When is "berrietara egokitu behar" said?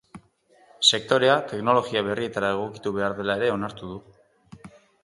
2.09-3.19